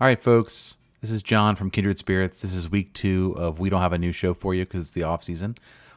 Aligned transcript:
All 0.00 0.06
right, 0.06 0.18
folks. 0.18 0.78
This 1.02 1.10
is 1.10 1.22
John 1.22 1.56
from 1.56 1.70
Kindred 1.70 1.98
Spirits. 1.98 2.40
This 2.40 2.54
is 2.54 2.70
week 2.70 2.94
two 2.94 3.34
of 3.36 3.58
We 3.58 3.68
Don't 3.68 3.82
Have 3.82 3.92
a 3.92 3.98
New 3.98 4.12
Show 4.12 4.32
for 4.32 4.54
you 4.54 4.64
because 4.64 4.84
it's 4.84 4.90
the 4.92 5.02
off 5.02 5.22
season. 5.22 5.56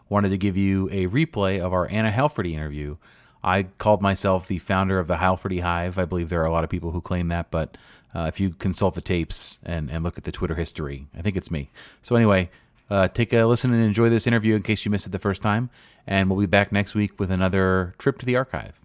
Wanted 0.09 0.27
to 0.31 0.37
give 0.37 0.57
you 0.57 0.89
a 0.91 1.07
replay 1.07 1.61
of 1.61 1.71
our 1.71 1.89
Anna 1.89 2.11
Heilferty 2.11 2.51
interview. 2.51 2.97
I 3.45 3.63
called 3.63 4.01
myself 4.01 4.45
the 4.45 4.59
founder 4.59 4.99
of 4.99 5.07
the 5.07 5.15
Heilferty 5.15 5.61
Hive. 5.61 5.97
I 5.97 6.03
believe 6.03 6.27
there 6.27 6.41
are 6.41 6.45
a 6.45 6.51
lot 6.51 6.65
of 6.65 6.69
people 6.69 6.91
who 6.91 6.99
claim 6.99 7.29
that, 7.29 7.49
but 7.49 7.77
uh, 8.13 8.23
if 8.23 8.41
you 8.41 8.49
consult 8.49 8.95
the 8.95 8.99
tapes 8.99 9.57
and, 9.63 9.89
and 9.89 10.03
look 10.03 10.17
at 10.17 10.25
the 10.25 10.33
Twitter 10.33 10.55
history, 10.55 11.07
I 11.17 11.21
think 11.21 11.37
it's 11.37 11.49
me. 11.49 11.69
So, 12.01 12.17
anyway, 12.17 12.49
uh, 12.89 13.07
take 13.07 13.31
a 13.31 13.45
listen 13.45 13.71
and 13.71 13.81
enjoy 13.81 14.09
this 14.09 14.27
interview 14.27 14.55
in 14.55 14.63
case 14.63 14.83
you 14.83 14.91
missed 14.91 15.07
it 15.07 15.13
the 15.13 15.17
first 15.17 15.41
time. 15.41 15.69
And 16.05 16.29
we'll 16.29 16.41
be 16.41 16.45
back 16.45 16.73
next 16.73 16.93
week 16.93 17.17
with 17.21 17.31
another 17.31 17.95
trip 17.99 18.19
to 18.19 18.25
the 18.25 18.35
archive. 18.35 18.81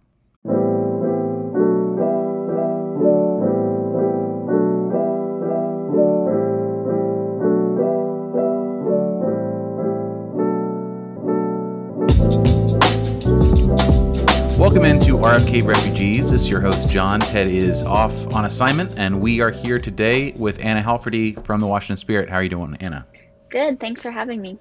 RFK 15.18 15.66
Refugees. 15.66 16.30
This 16.30 16.42
is 16.42 16.48
your 16.48 16.60
host, 16.60 16.88
John. 16.88 17.18
Ted 17.18 17.48
is 17.48 17.82
off 17.82 18.32
on 18.32 18.44
assignment, 18.44 18.96
and 18.96 19.20
we 19.20 19.40
are 19.40 19.50
here 19.50 19.80
today 19.80 20.30
with 20.32 20.64
Anna 20.64 20.80
Heilferty 20.80 21.44
from 21.44 21.60
the 21.60 21.66
Washington 21.66 21.96
Spirit. 21.96 22.30
How 22.30 22.36
are 22.36 22.42
you 22.44 22.48
doing, 22.48 22.76
Anna? 22.80 23.04
Good. 23.48 23.80
Thanks 23.80 24.00
for 24.00 24.12
having 24.12 24.40
me. 24.40 24.58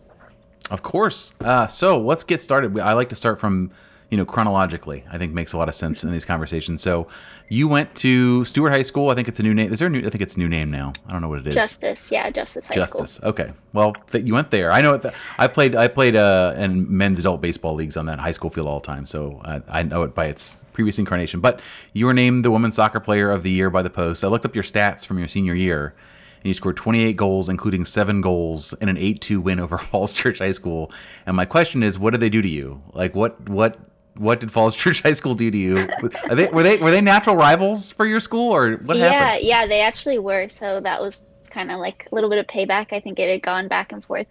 Of 0.72 0.82
course. 0.82 1.34
Uh, 1.42 1.68
so 1.68 2.02
let's 2.02 2.24
get 2.24 2.42
started. 2.42 2.78
I 2.80 2.94
like 2.94 3.10
to 3.10 3.16
start 3.16 3.40
from 3.40 3.72
you 4.10 4.18
know, 4.18 4.26
chronologically, 4.26 5.04
I 5.12 5.18
think 5.18 5.34
makes 5.34 5.54
a 5.54 5.58
lot 5.58 5.68
of 5.68 5.76
sense 5.76 6.04
in 6.04 6.12
these 6.12 6.26
conversations. 6.26 6.82
So, 6.82 7.08
you 7.50 7.68
went 7.68 7.94
to 7.96 8.46
Stuart 8.46 8.72
High 8.72 8.82
School. 8.82 9.10
I 9.10 9.16
think 9.16 9.28
it's 9.28 9.40
a 9.40 9.44
new 9.44 9.54
name. 9.54 9.72
Is 9.72 9.80
there 9.80 9.88
a 9.88 9.92
new? 9.92 10.00
I 10.00 10.10
think 10.10 10.22
it's 10.22 10.36
a 10.36 10.40
new 10.40 10.48
name 10.48 10.72
now. 10.72 10.94
I 11.08 11.12
don't 11.12 11.22
know 11.22 11.30
what 11.30 11.40
it 11.40 11.48
is. 11.48 11.56
Justice, 11.56 12.12
yeah, 12.12 12.30
Justice 12.30 12.68
High 12.68 12.76
School. 12.76 13.02
Justice. 13.02 13.12
School. 13.16 13.30
Okay. 13.30 13.52
Well, 13.74 13.94
th- 14.12 14.26
you 14.26 14.34
went 14.34 14.52
there. 14.52 14.72
I 14.72 14.82
know. 14.82 14.96
It, 14.96 15.06
I 15.38 15.48
played. 15.48 15.76
I 15.76 15.88
played 15.88 16.16
uh, 16.16 16.54
in 16.58 16.96
men's 16.96 17.20
adult 17.20 17.42
baseball 17.42 17.76
leagues 17.76 17.98
on 17.98 18.06
that 18.06 18.20
high 18.20 18.32
school 18.32 18.50
field 18.50 18.68
all 18.68 18.80
the 18.80 18.88
time. 18.88 19.06
So 19.06 19.42
I, 19.44 19.62
I 19.68 19.84
know 19.84 20.04
it 20.04 20.16
by 20.16 20.26
its 20.28 20.60
previous 20.74 21.00
incarnation. 21.00 21.40
But 21.40 21.60
you 21.94 22.06
were 22.06 22.14
named 22.14 22.46
the 22.46 22.52
women's 22.52 22.76
soccer 22.76 23.00
player 23.00 23.32
of 23.32 23.44
the 23.44 23.50
year 23.50 23.70
by 23.70 23.82
the 23.82 23.90
Post. 23.90 24.24
I 24.24 24.28
looked 24.28 24.46
up 24.46 24.56
your 24.56 24.64
stats 24.64 25.06
from 25.06 25.18
your 25.18 25.28
senior 25.28 25.56
year 25.56 25.96
and 26.38 26.46
you 26.46 26.54
scored 26.54 26.78
28 26.78 27.16
goals, 27.16 27.50
including 27.50 27.84
seven 27.84 28.22
goals 28.22 28.74
in 28.74 28.88
an 28.88 28.96
8-2 28.96 29.42
win 29.42 29.60
over 29.60 29.78
Falls 29.80 30.14
Church 30.14 30.38
High 30.38 30.52
School. 30.52 30.92
And 31.26 31.36
my 31.36 31.46
question 31.46 31.82
is, 31.82 31.98
what 31.98 32.12
did 32.12 32.20
they 32.20 32.30
do 32.30 32.44
to 32.44 32.48
you? 32.48 32.84
Like, 32.94 33.16
what 33.16 33.50
what 33.50 33.78
what 34.18 34.40
did 34.40 34.52
Falls 34.52 34.76
Church 34.84 35.02
High 35.02 35.14
School 35.14 35.36
do 35.36 35.50
to 35.52 35.58
you? 35.58 35.88
Are 36.30 36.36
they 36.36 36.48
were 36.48 36.64
they 36.64 36.78
were 36.78 36.92
they 36.92 37.02
natural 37.02 37.36
rivals 37.36 37.92
for 37.92 38.06
your 38.06 38.20
school 38.20 38.54
or 38.54 38.78
what 38.78 38.98
yeah, 38.98 39.10
happened? 39.10 39.46
Yeah, 39.46 39.62
yeah, 39.62 39.68
they 39.68 39.82
actually 39.82 40.20
were. 40.20 40.50
So 40.50 40.80
that 40.82 41.02
was 41.02 41.22
kind 41.50 41.72
of 41.72 41.80
like 41.80 42.08
a 42.12 42.16
little 42.16 42.30
bit 42.30 42.40
of 42.40 42.48
payback. 42.48 42.94
I 42.94 43.00
think 43.00 43.20
it 43.20 43.30
had 43.30 43.42
gone 43.42 43.68
back 43.68 43.92
and 43.92 44.04
forth 44.04 44.28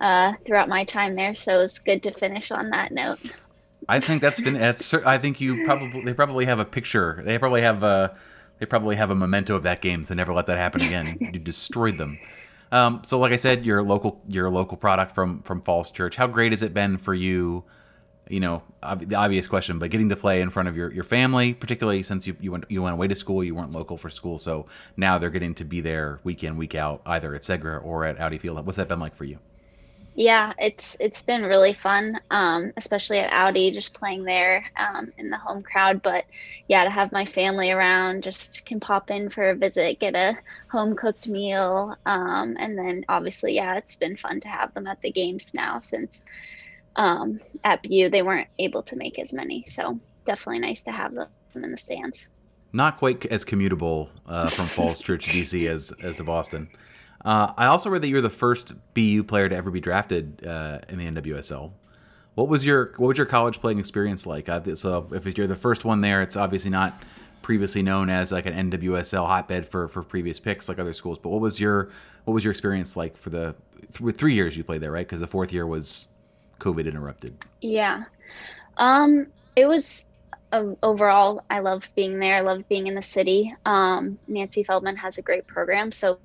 uh, 0.00 0.32
throughout 0.44 0.68
my 0.68 0.84
time 0.84 1.14
there, 1.14 1.34
so 1.34 1.56
it 1.56 1.58
was 1.58 1.78
good 1.78 2.02
to 2.02 2.12
finish 2.12 2.50
on 2.50 2.70
that 2.70 2.92
note. 2.92 3.20
I 3.88 4.00
think 4.00 4.22
that's 4.22 4.40
been. 4.40 4.54
That's, 4.54 4.94
I 4.94 5.18
think 5.18 5.40
you 5.40 5.64
probably 5.64 6.04
they 6.04 6.14
probably 6.14 6.46
have 6.46 6.58
a 6.58 6.64
picture. 6.64 7.20
They 7.24 7.38
probably 7.38 7.62
have 7.62 7.82
a 7.82 8.16
they 8.58 8.66
probably 8.66 8.94
have 8.94 9.10
a 9.10 9.14
memento 9.16 9.56
of 9.56 9.64
that 9.64 9.80
game 9.80 10.04
So 10.04 10.14
never 10.14 10.32
let 10.32 10.46
that 10.46 10.56
happen 10.56 10.82
again. 10.82 11.16
you 11.32 11.40
destroyed 11.40 11.98
them. 11.98 12.18
Um, 12.70 13.02
so, 13.04 13.18
like 13.18 13.32
I 13.32 13.36
said, 13.36 13.66
you're 13.66 13.82
local 13.82 14.22
you're 14.28 14.48
local 14.48 14.76
product 14.76 15.14
from 15.14 15.42
from 15.42 15.60
Falls 15.62 15.90
Church. 15.90 16.16
How 16.16 16.26
great 16.26 16.52
has 16.52 16.62
it 16.62 16.72
been 16.72 16.96
for 16.96 17.12
you? 17.12 17.64
You 18.32 18.40
know, 18.40 18.62
the 18.96 19.14
obvious 19.14 19.46
question, 19.46 19.78
but 19.78 19.90
getting 19.90 20.08
to 20.08 20.16
play 20.16 20.40
in 20.40 20.48
front 20.48 20.66
of 20.66 20.74
your, 20.74 20.90
your 20.90 21.04
family, 21.04 21.52
particularly 21.52 22.02
since 22.02 22.26
you, 22.26 22.34
you 22.40 22.50
went 22.50 22.64
you 22.70 22.80
went 22.80 22.94
away 22.94 23.06
to 23.06 23.14
school, 23.14 23.44
you 23.44 23.54
weren't 23.54 23.72
local 23.72 23.98
for 23.98 24.08
school, 24.08 24.38
so 24.38 24.64
now 24.96 25.18
they're 25.18 25.28
getting 25.28 25.54
to 25.56 25.64
be 25.64 25.82
there 25.82 26.18
week 26.24 26.42
in 26.42 26.56
week 26.56 26.74
out, 26.74 27.02
either 27.04 27.34
at 27.34 27.42
Segra 27.42 27.84
or 27.84 28.06
at 28.06 28.18
Audi 28.18 28.38
Field. 28.38 28.64
What's 28.64 28.78
that 28.78 28.88
been 28.88 29.00
like 29.00 29.14
for 29.14 29.24
you? 29.24 29.38
Yeah, 30.14 30.54
it's 30.58 30.96
it's 30.98 31.20
been 31.20 31.42
really 31.42 31.74
fun, 31.74 32.20
um, 32.30 32.72
especially 32.78 33.18
at 33.18 33.30
Audi, 33.34 33.70
just 33.70 33.92
playing 33.92 34.24
there 34.24 34.64
um, 34.76 35.12
in 35.18 35.28
the 35.28 35.36
home 35.36 35.62
crowd. 35.62 36.00
But 36.00 36.24
yeah, 36.68 36.84
to 36.84 36.90
have 36.90 37.12
my 37.12 37.26
family 37.26 37.70
around, 37.70 38.22
just 38.22 38.64
can 38.64 38.80
pop 38.80 39.10
in 39.10 39.28
for 39.28 39.50
a 39.50 39.54
visit, 39.54 40.00
get 40.00 40.14
a 40.14 40.38
home 40.68 40.96
cooked 40.96 41.28
meal, 41.28 41.96
um, 42.06 42.56
and 42.58 42.78
then 42.78 43.04
obviously, 43.10 43.54
yeah, 43.56 43.76
it's 43.76 43.96
been 43.96 44.16
fun 44.16 44.40
to 44.40 44.48
have 44.48 44.72
them 44.72 44.86
at 44.86 45.02
the 45.02 45.12
games 45.12 45.52
now 45.52 45.80
since 45.80 46.22
um, 46.96 47.40
at 47.64 47.82
BU, 47.82 48.10
they 48.10 48.22
weren't 48.22 48.48
able 48.58 48.82
to 48.84 48.96
make 48.96 49.18
as 49.18 49.32
many. 49.32 49.64
So 49.64 49.98
definitely 50.24 50.60
nice 50.60 50.82
to 50.82 50.92
have 50.92 51.14
them 51.14 51.28
in 51.54 51.70
the 51.70 51.76
stands. 51.76 52.28
Not 52.72 52.98
quite 52.98 53.26
as 53.26 53.44
commutable 53.44 54.08
uh, 54.26 54.48
from 54.48 54.66
Falls 54.66 55.00
Church, 55.00 55.26
DC, 55.26 55.68
as 55.68 55.92
as 56.02 56.16
to 56.18 56.24
Boston. 56.24 56.68
Uh, 57.24 57.52
I 57.56 57.66
also 57.66 57.88
read 57.90 58.02
that 58.02 58.08
you're 58.08 58.20
the 58.20 58.30
first 58.30 58.72
BU 58.94 59.24
player 59.24 59.48
to 59.48 59.54
ever 59.54 59.70
be 59.70 59.80
drafted 59.80 60.44
uh, 60.46 60.80
in 60.88 60.98
the 60.98 61.04
NWSL. 61.04 61.72
What 62.34 62.48
was 62.48 62.64
your 62.64 62.94
what 62.96 63.08
was 63.08 63.18
your 63.18 63.26
college 63.26 63.60
playing 63.60 63.78
experience 63.78 64.26
like? 64.26 64.48
Uh, 64.48 64.74
so 64.74 65.08
if 65.12 65.36
you're 65.36 65.46
the 65.46 65.54
first 65.54 65.84
one 65.84 66.00
there, 66.00 66.22
it's 66.22 66.36
obviously 66.36 66.70
not 66.70 67.02
previously 67.42 67.82
known 67.82 68.08
as 68.08 68.32
like 68.32 68.46
an 68.46 68.70
NWSL 68.70 69.26
hotbed 69.26 69.68
for 69.68 69.88
for 69.88 70.02
previous 70.02 70.40
picks 70.40 70.68
like 70.68 70.78
other 70.78 70.94
schools. 70.94 71.18
But 71.18 71.28
what 71.28 71.40
was 71.40 71.60
your 71.60 71.90
what 72.24 72.32
was 72.32 72.42
your 72.42 72.52
experience 72.52 72.96
like 72.96 73.16
for 73.16 73.30
the 73.30 73.54
th- 73.92 74.16
three 74.16 74.34
years 74.34 74.56
you 74.56 74.64
played 74.64 74.80
there? 74.80 74.92
Right, 74.92 75.06
because 75.06 75.20
the 75.20 75.26
fourth 75.26 75.52
year 75.52 75.66
was 75.66 76.08
COVID 76.62 76.86
interrupted? 76.86 77.36
Yeah. 77.60 78.04
Um, 78.76 79.26
it 79.56 79.66
was 79.66 80.06
um, 80.52 80.76
overall, 80.82 81.42
I 81.50 81.58
loved 81.58 81.94
being 81.94 82.18
there. 82.18 82.36
I 82.36 82.40
loved 82.40 82.68
being 82.68 82.86
in 82.86 82.94
the 82.94 83.02
city. 83.02 83.54
Um, 83.64 84.18
Nancy 84.28 84.62
Feldman 84.62 84.96
has 84.96 85.18
a 85.18 85.22
great 85.22 85.46
program. 85.46 85.90
So 85.90 86.18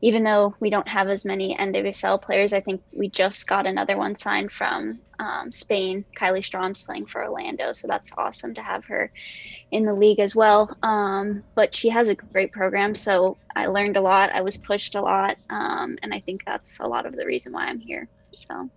even 0.00 0.22
though 0.22 0.54
we 0.60 0.70
don't 0.70 0.86
have 0.86 1.08
as 1.08 1.24
many 1.24 1.56
NWSL 1.56 2.22
players, 2.22 2.52
I 2.52 2.60
think 2.60 2.82
we 2.92 3.08
just 3.08 3.48
got 3.48 3.66
another 3.66 3.96
one 3.96 4.14
signed 4.14 4.52
from 4.52 5.00
um, 5.18 5.50
Spain. 5.50 6.04
Kylie 6.16 6.44
Strom's 6.44 6.84
playing 6.84 7.06
for 7.06 7.24
Orlando. 7.24 7.72
So 7.72 7.88
that's 7.88 8.12
awesome 8.16 8.54
to 8.54 8.62
have 8.62 8.84
her 8.84 9.10
in 9.72 9.84
the 9.84 9.94
league 9.94 10.20
as 10.20 10.36
well. 10.36 10.74
Um, 10.84 11.42
but 11.56 11.74
she 11.74 11.88
has 11.88 12.06
a 12.06 12.14
great 12.14 12.52
program. 12.52 12.94
So 12.94 13.36
I 13.56 13.66
learned 13.66 13.96
a 13.96 14.00
lot. 14.00 14.30
I 14.30 14.40
was 14.40 14.56
pushed 14.56 14.94
a 14.94 15.02
lot. 15.02 15.36
Um, 15.50 15.98
and 16.02 16.14
I 16.14 16.20
think 16.20 16.44
that's 16.46 16.78
a 16.78 16.86
lot 16.86 17.06
of 17.06 17.16
the 17.16 17.26
reason 17.26 17.52
why 17.52 17.66
I'm 17.66 17.80
here. 17.80 18.08
So. 18.30 18.70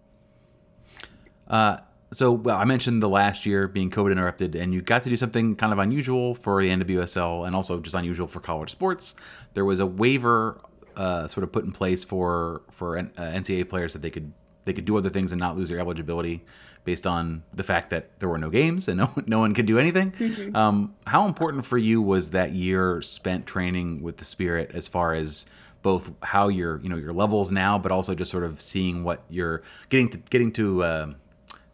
Uh, 1.52 1.78
so 2.14 2.32
well, 2.32 2.58
I 2.58 2.66
mentioned 2.66 3.04
the 3.04 3.10
last 3.10 3.46
year 3.46 3.68
being 3.68 3.90
COVID 3.90 4.12
interrupted, 4.12 4.56
and 4.56 4.74
you 4.74 4.82
got 4.82 5.04
to 5.04 5.10
do 5.10 5.18
something 5.18 5.56
kind 5.56 5.72
of 5.72 5.80
unusual 5.80 6.34
for 6.34 6.62
the 6.62 6.70
NWSL, 6.70 7.46
and 7.46 7.56
also 7.56 7.80
just 7.80 7.96
unusual 7.96 8.28
for 8.28 8.40
college 8.40 8.72
sports. 8.72 9.16
There 9.54 9.66
was 9.66 9.80
a 9.80 9.86
waiver 9.86 10.60
uh, 10.96 11.28
sort 11.28 11.44
of 11.44 11.52
put 11.52 11.64
in 11.64 11.72
place 11.72 12.04
for 12.04 12.64
for 12.72 12.98
uh, 12.98 13.04
NCAA 13.18 13.70
players 13.70 13.94
that 13.94 14.02
they 14.02 14.10
could 14.10 14.34
they 14.64 14.74
could 14.74 14.86
do 14.86 14.98
other 14.98 15.10
things 15.10 15.32
and 15.32 15.40
not 15.40 15.58
lose 15.58 15.70
their 15.70 15.80
eligibility 15.80 16.44
based 16.84 17.06
on 17.06 17.44
the 17.54 17.64
fact 17.64 17.90
that 17.92 18.20
there 18.20 18.28
were 18.30 18.38
no 18.38 18.50
games 18.50 18.88
and 18.88 18.98
no 19.00 19.12
no 19.26 19.40
one 19.40 19.54
could 19.54 19.66
do 19.66 19.80
anything. 19.80 20.12
Mm-hmm. 20.12 20.56
Um, 20.56 20.96
how 21.08 21.28
important 21.28 21.66
for 21.66 21.78
you 21.78 22.02
was 22.02 22.32
that 22.32 22.52
year 22.54 23.02
spent 23.02 23.46
training 23.46 24.02
with 24.02 24.18
the 24.18 24.26
Spirit 24.26 24.72
as 24.74 24.88
far 24.88 25.14
as 25.14 25.46
both 25.82 26.12
how 26.22 26.50
your 26.50 26.80
you 26.82 26.90
know 26.90 26.98
your 26.98 27.14
levels 27.14 27.52
now, 27.54 27.80
but 27.80 27.92
also 27.92 28.16
just 28.16 28.32
sort 28.32 28.44
of 28.44 28.60
seeing 28.60 29.04
what 29.04 29.24
you're 29.30 29.62
getting 29.90 30.10
to 30.10 30.18
getting 30.18 30.52
to. 30.54 30.84
Uh, 30.84 31.14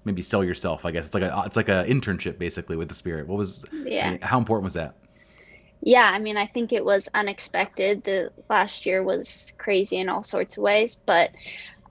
maybe 0.07 0.22
sell 0.22 0.44
yourself. 0.44 0.85
I 0.85 0.91
guess 0.91 1.07
it's 1.07 1.13
like 1.13 1.23
a 1.23 1.44
it's 1.45 1.56
like 1.56 1.69
an 1.69 1.85
internship 1.85 2.40
basically 2.40 2.75
with 2.75 2.90
the 2.90 2.95
spirit. 2.95 3.28
What 3.28 3.38
was 3.38 3.66
yeah? 3.72 4.18
How 4.22 4.38
important 4.38 4.63
was 4.63 4.73
that? 4.73 4.95
Yeah, 5.81 6.09
I 6.12 6.19
mean, 6.19 6.38
I 6.38 6.47
think 6.47 6.73
it 6.73 6.84
was 6.84 7.07
unexpected. 7.13 8.03
The 8.03 8.31
last 8.50 8.85
year 8.85 9.03
was 9.03 9.53
crazy 9.57 9.97
in 9.97 10.09
all 10.09 10.23
sorts 10.23 10.57
of 10.57 10.63
ways, 10.63 10.95
but 10.95 11.31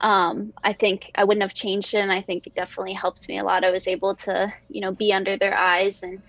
um, 0.01 0.53
I 0.63 0.73
think 0.73 1.11
I 1.15 1.23
wouldn't 1.23 1.41
have 1.41 1.53
changed 1.53 1.93
it. 1.93 1.99
And 1.99 2.11
I 2.11 2.21
think 2.21 2.47
it 2.47 2.55
definitely 2.55 2.93
helped 2.93 3.27
me 3.27 3.39
a 3.39 3.43
lot. 3.43 3.63
I 3.63 3.71
was 3.71 3.87
able 3.87 4.15
to, 4.15 4.53
you 4.69 4.81
know, 4.81 4.91
be 4.91 5.13
under 5.13 5.37
their 5.37 5.57
eyes 5.57 6.03
and 6.03 6.21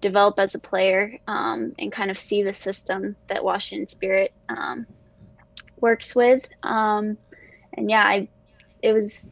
develop 0.00 0.38
as 0.38 0.54
a 0.54 0.58
player 0.58 1.18
um, 1.26 1.74
and 1.78 1.90
kind 1.90 2.10
of 2.10 2.18
see 2.18 2.42
the 2.42 2.52
system 2.52 3.16
that 3.28 3.42
Washington 3.42 3.86
Spirit 3.88 4.32
um, 4.48 4.86
works 5.80 6.14
with. 6.14 6.46
Um, 6.62 7.16
and 7.72 7.90
yeah, 7.90 8.04
I, 8.04 8.28
it 8.82 8.92
was 8.92 9.28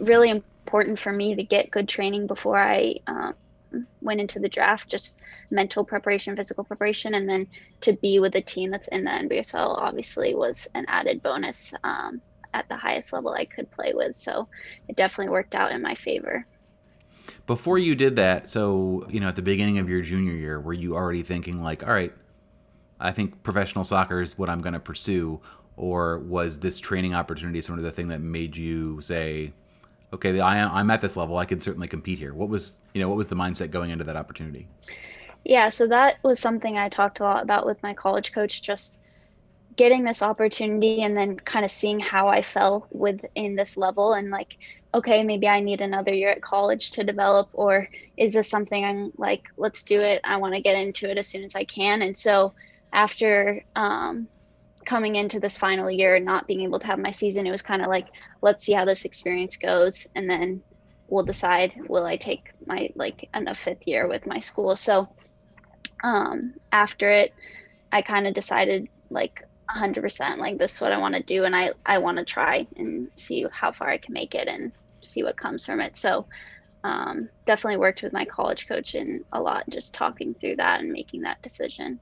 really 0.00 0.30
important 0.30 0.57
for 0.96 1.12
me 1.12 1.34
to 1.34 1.42
get 1.42 1.70
good 1.70 1.88
training 1.88 2.26
before 2.26 2.58
I 2.58 2.96
um, 3.06 3.34
went 4.00 4.20
into 4.20 4.38
the 4.38 4.48
draft, 4.48 4.88
just 4.88 5.20
mental 5.50 5.84
preparation, 5.84 6.36
physical 6.36 6.64
preparation, 6.64 7.14
and 7.14 7.28
then 7.28 7.46
to 7.82 7.92
be 7.94 8.18
with 8.18 8.34
a 8.34 8.40
team 8.40 8.70
that's 8.70 8.88
in 8.88 9.04
the 9.04 9.10
NWSL 9.10 9.78
obviously 9.78 10.34
was 10.34 10.68
an 10.74 10.84
added 10.88 11.22
bonus 11.22 11.74
um, 11.84 12.20
at 12.54 12.68
the 12.68 12.76
highest 12.76 13.12
level 13.12 13.32
I 13.32 13.44
could 13.44 13.70
play 13.70 13.92
with. 13.94 14.16
So 14.16 14.48
it 14.88 14.96
definitely 14.96 15.32
worked 15.32 15.54
out 15.54 15.72
in 15.72 15.82
my 15.82 15.94
favor. 15.94 16.46
Before 17.46 17.78
you 17.78 17.94
did 17.94 18.16
that, 18.16 18.48
so 18.48 19.06
you 19.10 19.20
know, 19.20 19.28
at 19.28 19.36
the 19.36 19.42
beginning 19.42 19.78
of 19.78 19.88
your 19.88 20.00
junior 20.00 20.32
year, 20.32 20.60
were 20.60 20.72
you 20.72 20.94
already 20.94 21.22
thinking 21.22 21.62
like, 21.62 21.86
all 21.86 21.92
right, 21.92 22.12
I 22.98 23.12
think 23.12 23.42
professional 23.42 23.84
soccer 23.84 24.20
is 24.22 24.38
what 24.38 24.48
I'm 24.48 24.62
going 24.62 24.72
to 24.72 24.80
pursue, 24.80 25.40
or 25.76 26.18
was 26.18 26.60
this 26.60 26.80
training 26.80 27.14
opportunity 27.14 27.60
sort 27.60 27.78
of 27.78 27.84
the 27.84 27.92
thing 27.92 28.08
that 28.08 28.20
made 28.20 28.56
you 28.56 29.00
say, 29.00 29.52
okay, 30.12 30.38
I, 30.40 30.62
I'm 30.64 30.90
at 30.90 31.00
this 31.00 31.16
level. 31.16 31.38
I 31.38 31.44
can 31.44 31.60
certainly 31.60 31.88
compete 31.88 32.18
here. 32.18 32.34
What 32.34 32.48
was, 32.48 32.76
you 32.94 33.02
know, 33.02 33.08
what 33.08 33.16
was 33.16 33.26
the 33.26 33.36
mindset 33.36 33.70
going 33.70 33.90
into 33.90 34.04
that 34.04 34.16
opportunity? 34.16 34.66
Yeah, 35.44 35.68
so 35.68 35.86
that 35.86 36.16
was 36.22 36.40
something 36.40 36.76
I 36.76 36.88
talked 36.88 37.20
a 37.20 37.24
lot 37.24 37.42
about 37.42 37.66
with 37.66 37.82
my 37.82 37.94
college 37.94 38.32
coach. 38.32 38.62
Just 38.62 38.98
getting 39.76 40.02
this 40.02 40.22
opportunity 40.22 41.02
and 41.02 41.16
then 41.16 41.38
kind 41.38 41.64
of 41.64 41.70
seeing 41.70 42.00
how 42.00 42.26
I 42.26 42.42
fell 42.42 42.88
within 42.90 43.54
this 43.54 43.76
level 43.76 44.14
and 44.14 44.28
like, 44.30 44.58
okay, 44.92 45.22
maybe 45.22 45.46
I 45.46 45.60
need 45.60 45.80
another 45.80 46.12
year 46.12 46.30
at 46.30 46.42
college 46.42 46.90
to 46.92 47.04
develop, 47.04 47.48
or 47.52 47.88
is 48.16 48.34
this 48.34 48.50
something 48.50 48.84
I'm 48.84 49.12
like, 49.16 49.44
let's 49.56 49.84
do 49.84 50.00
it. 50.00 50.20
I 50.24 50.36
want 50.38 50.54
to 50.54 50.60
get 50.60 50.76
into 50.76 51.08
it 51.08 51.16
as 51.16 51.28
soon 51.28 51.44
as 51.44 51.54
I 51.54 51.62
can. 51.62 52.02
And 52.02 52.18
so 52.18 52.52
after 52.92 53.62
um, 53.76 54.26
coming 54.88 55.16
into 55.16 55.38
this 55.38 55.58
final 55.58 55.90
year 55.90 56.14
and 56.14 56.24
not 56.24 56.46
being 56.46 56.62
able 56.62 56.78
to 56.78 56.86
have 56.86 56.98
my 56.98 57.10
season, 57.10 57.46
it 57.46 57.50
was 57.50 57.60
kind 57.60 57.82
of 57.82 57.88
like, 57.88 58.06
let's 58.40 58.64
see 58.64 58.72
how 58.72 58.86
this 58.86 59.04
experience 59.04 59.58
goes. 59.58 60.06
And 60.14 60.30
then 60.30 60.62
we'll 61.08 61.26
decide, 61.26 61.74
will 61.88 62.06
I 62.06 62.16
take 62.16 62.48
my 62.66 62.88
like 62.94 63.28
a 63.34 63.54
fifth 63.54 63.86
year 63.86 64.08
with 64.08 64.26
my 64.26 64.38
school? 64.38 64.76
So 64.76 65.06
um, 66.02 66.54
after 66.72 67.10
it, 67.10 67.34
I 67.92 68.00
kind 68.00 68.26
of 68.26 68.32
decided 68.32 68.88
like 69.10 69.42
100% 69.70 70.38
like 70.38 70.56
this 70.56 70.76
is 70.76 70.80
what 70.80 70.92
I 70.92 70.98
want 70.98 71.14
to 71.14 71.22
do 71.22 71.44
and 71.44 71.54
I 71.54 71.72
I 71.84 71.98
want 71.98 72.16
to 72.16 72.24
try 72.24 72.66
and 72.76 73.08
see 73.14 73.44
how 73.52 73.72
far 73.72 73.88
I 73.90 73.98
can 73.98 74.14
make 74.14 74.34
it 74.34 74.48
and 74.48 74.72
see 75.04 75.22
what 75.22 75.36
comes 75.36 75.66
from 75.66 75.80
it. 75.80 75.98
So 75.98 76.26
um, 76.82 77.28
definitely 77.44 77.78
worked 77.78 78.02
with 78.02 78.14
my 78.14 78.24
college 78.24 78.66
coach 78.66 78.94
and 78.94 79.22
a 79.32 79.40
lot 79.40 79.64
just 79.68 79.94
talking 79.94 80.34
through 80.34 80.56
that 80.56 80.80
and 80.80 80.90
making 80.90 81.22
that 81.22 81.42
decision. 81.42 82.00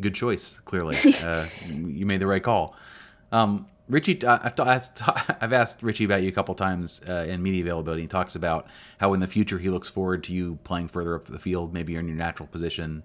Good 0.00 0.14
choice, 0.14 0.60
clearly. 0.64 0.96
uh, 1.22 1.46
you 1.66 2.06
made 2.06 2.20
the 2.20 2.26
right 2.26 2.42
call. 2.42 2.76
Um, 3.32 3.66
Richie, 3.88 4.24
I've 4.26 4.58
asked, 4.58 5.02
I've 5.40 5.52
asked 5.52 5.82
Richie 5.82 6.04
about 6.04 6.22
you 6.22 6.28
a 6.28 6.32
couple 6.32 6.54
times 6.54 7.00
uh, 7.08 7.26
in 7.28 7.42
media 7.42 7.62
availability. 7.62 8.02
He 8.02 8.08
talks 8.08 8.34
about 8.34 8.66
how 8.98 9.14
in 9.14 9.20
the 9.20 9.26
future 9.26 9.58
he 9.58 9.68
looks 9.68 9.88
forward 9.88 10.24
to 10.24 10.32
you 10.32 10.58
playing 10.64 10.88
further 10.88 11.14
up 11.14 11.26
the 11.26 11.38
field, 11.38 11.72
maybe 11.72 11.92
you're 11.92 12.00
in 12.00 12.08
your 12.08 12.16
natural 12.16 12.48
position, 12.48 13.04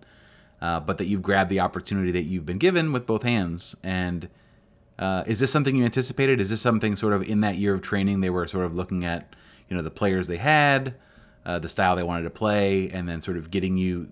uh, 0.61 0.79
but 0.79 0.97
that 0.97 1.05
you've 1.05 1.21
grabbed 1.21 1.49
the 1.49 1.59
opportunity 1.59 2.11
that 2.11 2.23
you've 2.23 2.45
been 2.45 2.57
given 2.57 2.91
with 2.91 3.05
both 3.05 3.23
hands. 3.23 3.75
And 3.83 4.27
uh, 4.97 5.23
is 5.27 5.39
this 5.39 5.51
something 5.51 5.75
you 5.75 5.85
anticipated? 5.85 6.41
Is 6.41 6.49
this 6.49 6.61
something 6.61 6.95
sort 6.95 7.13
of 7.13 7.23
in 7.23 7.41
that 7.41 7.57
year 7.57 7.73
of 7.73 7.81
training 7.81 8.21
they 8.21 8.29
were 8.29 8.47
sort 8.47 8.65
of 8.65 8.75
looking 8.75 9.05
at, 9.05 9.35
you 9.69 9.75
know, 9.75 9.83
the 9.83 9.91
players 9.91 10.27
they 10.27 10.37
had, 10.37 10.95
uh, 11.45 11.59
the 11.59 11.69
style 11.69 11.95
they 11.95 12.03
wanted 12.03 12.23
to 12.23 12.29
play, 12.29 12.89
and 12.89 13.07
then 13.07 13.21
sort 13.21 13.37
of 13.37 13.51
getting 13.51 13.77
you? 13.77 14.07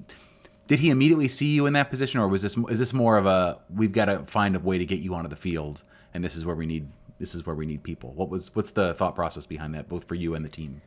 Did 0.69 0.77
he 0.77 0.92
immediately 0.92 1.27
see 1.27 1.48
you 1.48 1.66
in 1.66 1.74
that 1.74 1.89
position, 1.89 2.19
or 2.19 2.27
was 2.27 2.44
this 2.44 2.56
is 2.69 2.77
this 2.77 2.94
more 2.94 3.18
of 3.18 3.25
a 3.25 3.57
we've 3.75 3.92
got 3.92 4.06
to 4.06 4.19
find 4.19 4.56
a 4.56 4.60
way 4.60 4.77
to 4.77 4.86
get 4.86 5.00
you 5.00 5.16
onto 5.16 5.27
the 5.27 5.36
field, 5.36 5.81
and 6.13 6.24
this 6.24 6.36
is 6.36 6.45
where 6.45 6.56
we 6.56 6.68
need 6.68 6.88
this 7.18 7.33
is 7.33 7.44
where 7.44 7.56
we 7.56 7.66
need 7.66 7.81
people? 7.81 8.13
What 8.13 8.30
was 8.30 8.54
what's 8.56 8.69
the 8.69 8.94
thought 8.94 9.16
process 9.16 9.48
behind 9.48 9.74
that, 9.74 9.89
both 9.89 10.04
for 10.04 10.13
you 10.13 10.36
and 10.36 10.45
the 10.45 10.50
team? 10.50 10.80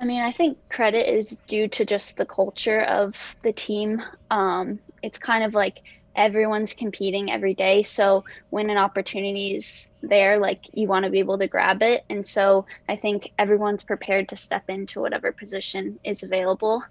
I 0.00 0.04
mean, 0.04 0.22
I 0.22 0.30
think 0.30 0.56
credit 0.68 1.12
is 1.12 1.42
due 1.48 1.66
to 1.66 1.84
just 1.84 2.16
the 2.16 2.26
culture 2.26 2.82
of 2.82 3.36
the 3.42 3.52
team. 3.52 4.00
Um, 4.30 4.78
it's 5.02 5.18
kind 5.18 5.42
of 5.42 5.52
like 5.52 5.82
everyone's 6.14 6.72
competing 6.72 7.28
every 7.32 7.54
day. 7.54 7.82
So 7.82 8.24
when 8.50 8.70
an 8.70 8.76
opportunity 8.76 9.56
is 9.56 9.88
there, 10.00 10.38
like 10.38 10.60
you 10.74 10.86
want 10.86 11.06
to 11.06 11.10
be 11.10 11.18
able 11.18 11.38
to 11.38 11.48
grab 11.48 11.82
it. 11.82 12.04
And 12.08 12.24
so 12.24 12.66
I 12.88 12.94
think 12.94 13.32
everyone's 13.36 13.82
prepared 13.82 14.28
to 14.28 14.36
step 14.36 14.70
into 14.70 15.00
whatever 15.00 15.32
position 15.32 15.98
is 16.04 16.22
available. 16.22 16.84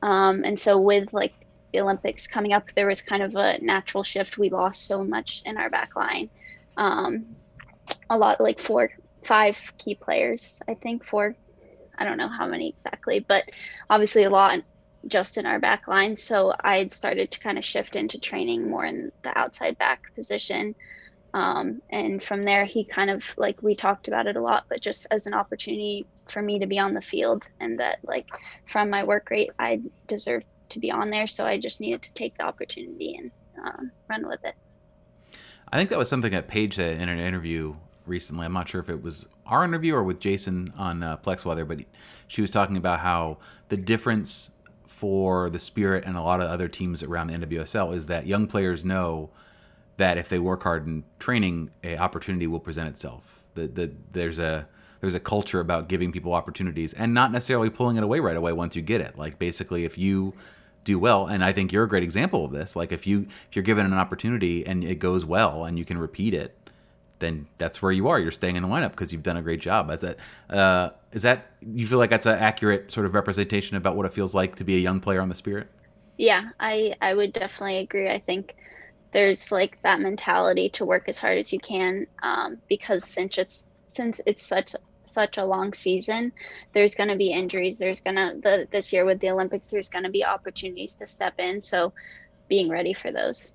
Um, 0.00 0.44
and 0.44 0.58
so 0.58 0.78
with 0.80 1.12
like 1.12 1.34
the 1.72 1.80
Olympics 1.80 2.26
coming 2.26 2.52
up, 2.52 2.70
there 2.74 2.86
was 2.86 3.02
kind 3.02 3.22
of 3.22 3.34
a 3.34 3.58
natural 3.58 4.02
shift. 4.02 4.38
We 4.38 4.50
lost 4.50 4.86
so 4.86 5.04
much 5.04 5.42
in 5.44 5.56
our 5.56 5.70
back 5.70 5.96
line. 5.96 6.30
Um, 6.76 7.36
a 8.10 8.18
lot, 8.18 8.40
like 8.40 8.58
four, 8.58 8.90
five 9.22 9.72
key 9.78 9.94
players, 9.94 10.62
I 10.68 10.74
think, 10.74 11.04
four 11.04 11.34
I 11.98 12.04
don't 12.04 12.16
know 12.16 12.28
how 12.28 12.46
many 12.46 12.68
exactly, 12.68 13.20
but 13.20 13.50
obviously 13.90 14.22
a 14.22 14.30
lot 14.30 14.60
just 15.06 15.36
in 15.36 15.46
our 15.46 15.58
back 15.58 15.88
line. 15.88 16.16
So 16.16 16.54
I 16.60 16.78
had 16.78 16.92
started 16.92 17.30
to 17.32 17.40
kind 17.40 17.58
of 17.58 17.64
shift 17.64 17.96
into 17.96 18.18
training 18.18 18.70
more 18.70 18.84
in 18.84 19.12
the 19.22 19.36
outside 19.36 19.76
back 19.78 20.14
position. 20.14 20.74
Um, 21.34 21.82
and 21.90 22.22
from 22.22 22.42
there, 22.42 22.64
he 22.64 22.84
kind 22.84 23.10
of 23.10 23.34
like 23.36 23.62
we 23.62 23.74
talked 23.74 24.08
about 24.08 24.26
it 24.26 24.36
a 24.36 24.40
lot, 24.40 24.64
but 24.68 24.80
just 24.80 25.06
as 25.10 25.26
an 25.26 25.34
opportunity 25.34 26.06
for 26.26 26.40
me 26.40 26.60
to 26.60 26.66
be 26.66 26.78
on 26.78 26.94
the 26.94 27.02
field 27.02 27.44
and 27.60 27.80
that 27.80 27.98
like 28.02 28.26
from 28.64 28.90
my 28.90 29.04
work 29.04 29.30
rate, 29.30 29.50
I 29.58 29.82
deserved 30.06 30.46
to 30.70 30.78
be 30.78 30.90
on 30.90 31.10
there. 31.10 31.26
So 31.26 31.46
I 31.46 31.58
just 31.58 31.80
needed 31.80 32.02
to 32.02 32.12
take 32.14 32.36
the 32.38 32.44
opportunity 32.44 33.16
and 33.16 33.30
um, 33.64 33.90
run 34.08 34.26
with 34.26 34.44
it. 34.44 34.54
I 35.70 35.76
think 35.76 35.90
that 35.90 35.98
was 35.98 36.08
something 36.08 36.32
that 36.32 36.48
Paige 36.48 36.76
said 36.76 37.00
in 37.00 37.08
an 37.08 37.18
interview 37.18 37.76
recently. 38.06 38.46
I'm 38.46 38.52
not 38.52 38.68
sure 38.68 38.80
if 38.80 38.88
it 38.88 39.02
was 39.02 39.26
our 39.46 39.64
interview 39.64 39.94
or 39.94 40.02
with 40.02 40.20
Jason 40.20 40.72
on 40.76 41.02
uh, 41.02 41.16
Plex 41.18 41.44
Weather, 41.44 41.64
but 41.64 41.80
she 42.26 42.40
was 42.40 42.50
talking 42.50 42.76
about 42.76 43.00
how 43.00 43.38
the 43.68 43.76
difference 43.76 44.50
for 44.86 45.50
the 45.50 45.58
Spirit 45.58 46.04
and 46.06 46.16
a 46.16 46.22
lot 46.22 46.40
of 46.40 46.48
other 46.48 46.68
teams 46.68 47.02
around 47.02 47.28
the 47.28 47.34
NWSL 47.34 47.94
is 47.94 48.06
that 48.06 48.26
young 48.26 48.46
players 48.46 48.84
know 48.84 49.30
that 49.96 50.18
if 50.18 50.28
they 50.28 50.38
work 50.38 50.62
hard 50.62 50.86
in 50.86 51.04
training, 51.18 51.70
a 51.84 51.96
opportunity 51.98 52.46
will 52.46 52.60
present 52.60 52.88
itself. 52.88 53.44
The, 53.54 53.68
the, 53.68 53.92
there's 54.12 54.38
a 54.38 54.68
there's 55.00 55.14
a 55.14 55.20
culture 55.20 55.60
about 55.60 55.88
giving 55.88 56.10
people 56.10 56.32
opportunities 56.32 56.92
and 56.92 57.14
not 57.14 57.30
necessarily 57.30 57.70
pulling 57.70 57.96
it 57.96 58.02
away 58.02 58.18
right 58.18 58.36
away 58.36 58.52
once 58.52 58.74
you 58.74 58.82
get 58.82 59.00
it. 59.00 59.16
Like 59.16 59.38
basically, 59.38 59.84
if 59.84 59.96
you 59.96 60.34
do 60.84 60.98
well, 60.98 61.26
and 61.26 61.44
I 61.44 61.52
think 61.52 61.72
you're 61.72 61.84
a 61.84 61.88
great 61.88 62.02
example 62.02 62.44
of 62.44 62.52
this. 62.52 62.76
Like 62.76 62.92
if 62.92 63.06
you 63.06 63.26
if 63.48 63.56
you're 63.56 63.62
given 63.62 63.86
an 63.86 63.94
opportunity 63.94 64.66
and 64.66 64.84
it 64.84 64.96
goes 64.96 65.24
well 65.24 65.64
and 65.64 65.78
you 65.78 65.84
can 65.84 65.98
repeat 65.98 66.34
it, 66.34 66.56
then 67.18 67.46
that's 67.58 67.82
where 67.82 67.92
you 67.92 68.08
are. 68.08 68.18
You're 68.18 68.30
staying 68.30 68.56
in 68.56 68.62
the 68.62 68.68
lineup 68.68 68.90
because 68.90 69.12
you've 69.12 69.22
done 69.22 69.36
a 69.36 69.42
great 69.42 69.60
job. 69.60 69.90
Is 69.90 70.00
that 70.00 70.18
uh, 70.50 70.90
is 71.12 71.22
that 71.22 71.46
you 71.60 71.86
feel 71.86 71.98
like 71.98 72.10
that's 72.10 72.26
an 72.26 72.38
accurate 72.38 72.92
sort 72.92 73.06
of 73.06 73.14
representation 73.14 73.76
about 73.76 73.96
what 73.96 74.06
it 74.06 74.12
feels 74.12 74.34
like 74.34 74.56
to 74.56 74.64
be 74.64 74.76
a 74.76 74.80
young 74.80 75.00
player 75.00 75.20
on 75.20 75.28
the 75.28 75.34
Spirit? 75.34 75.68
Yeah, 76.16 76.50
I 76.58 76.94
I 77.00 77.14
would 77.14 77.32
definitely 77.32 77.78
agree. 77.78 78.08
I 78.08 78.18
think 78.18 78.56
there's 79.12 79.50
like 79.50 79.80
that 79.82 80.00
mentality 80.00 80.68
to 80.70 80.84
work 80.84 81.08
as 81.08 81.18
hard 81.18 81.38
as 81.38 81.52
you 81.52 81.58
can 81.58 82.06
um, 82.22 82.58
because 82.68 83.04
since 83.04 83.38
it's 83.38 83.66
since 83.88 84.20
it's 84.26 84.44
such 84.44 84.74
such 85.08 85.38
a 85.38 85.44
long 85.44 85.72
season 85.72 86.32
there's 86.72 86.94
going 86.94 87.08
to 87.08 87.16
be 87.16 87.30
injuries 87.30 87.78
there's 87.78 88.00
going 88.00 88.16
to 88.16 88.38
the 88.42 88.68
this 88.70 88.92
year 88.92 89.04
with 89.04 89.20
the 89.20 89.30
olympics 89.30 89.68
there's 89.68 89.88
going 89.88 90.04
to 90.04 90.10
be 90.10 90.24
opportunities 90.24 90.94
to 90.94 91.06
step 91.06 91.34
in 91.38 91.60
so 91.60 91.92
being 92.48 92.68
ready 92.68 92.92
for 92.92 93.10
those 93.10 93.54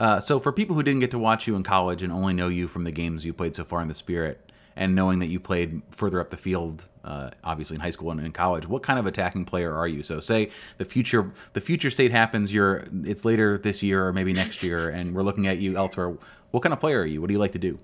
uh, 0.00 0.18
so 0.18 0.40
for 0.40 0.50
people 0.50 0.74
who 0.74 0.82
didn't 0.82 1.00
get 1.00 1.10
to 1.10 1.18
watch 1.18 1.46
you 1.46 1.54
in 1.54 1.62
college 1.62 2.02
and 2.02 2.10
only 2.10 2.32
know 2.32 2.48
you 2.48 2.66
from 2.66 2.84
the 2.84 2.90
games 2.90 3.24
you 3.24 3.34
played 3.34 3.54
so 3.54 3.64
far 3.64 3.82
in 3.82 3.88
the 3.88 3.94
Spirit, 3.94 4.50
and 4.74 4.94
knowing 4.94 5.18
that 5.18 5.26
you 5.26 5.38
played 5.38 5.82
further 5.90 6.20
up 6.20 6.30
the 6.30 6.38
field, 6.38 6.86
uh, 7.04 7.28
obviously 7.44 7.74
in 7.74 7.82
high 7.82 7.90
school 7.90 8.10
and 8.10 8.18
in 8.18 8.32
college, 8.32 8.66
what 8.66 8.82
kind 8.82 8.98
of 8.98 9.04
attacking 9.04 9.44
player 9.44 9.74
are 9.74 9.86
you? 9.86 10.02
So 10.02 10.18
say 10.18 10.50
the 10.78 10.86
future 10.86 11.30
the 11.52 11.60
future 11.60 11.90
state 11.90 12.12
happens, 12.12 12.52
you're 12.52 12.84
it's 13.04 13.26
later 13.26 13.58
this 13.58 13.82
year 13.82 14.06
or 14.06 14.12
maybe 14.14 14.32
next 14.32 14.62
year, 14.62 14.88
and 14.88 15.14
we're 15.14 15.22
looking 15.22 15.46
at 15.46 15.58
you 15.58 15.76
elsewhere. 15.76 16.16
What 16.50 16.62
kind 16.62 16.72
of 16.72 16.80
player 16.80 17.00
are 17.00 17.06
you? 17.06 17.20
What 17.20 17.28
do 17.28 17.34
you 17.34 17.38
like 17.38 17.52
to 17.52 17.58
do? 17.58 17.78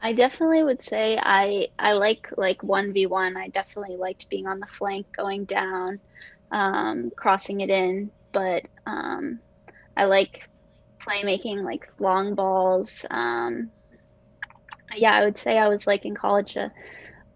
I 0.00 0.12
definitely 0.12 0.62
would 0.62 0.82
say 0.82 1.18
I 1.20 1.68
I 1.78 1.92
like 1.94 2.28
like 2.36 2.62
one 2.62 2.92
v 2.92 3.06
one. 3.06 3.36
I 3.36 3.48
definitely 3.48 3.96
liked 3.96 4.28
being 4.28 4.46
on 4.46 4.60
the 4.60 4.66
flank, 4.66 5.06
going 5.16 5.44
down, 5.44 6.00
um, 6.52 7.10
crossing 7.16 7.60
it 7.60 7.70
in. 7.70 8.12
But 8.32 8.64
um, 8.86 9.40
I 9.96 10.04
like 10.04 10.48
playmaking, 11.00 11.64
like 11.64 11.86
long 11.98 12.34
balls. 12.34 13.04
Um, 13.10 13.72
yeah, 14.96 15.12
I 15.12 15.24
would 15.24 15.38
say 15.38 15.58
I 15.58 15.68
was 15.68 15.86
like 15.86 16.04
in 16.04 16.14
college 16.14 16.56
a 16.56 16.72